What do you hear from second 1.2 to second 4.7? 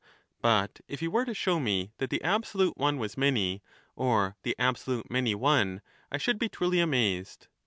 to show me that the absolute one was many, or the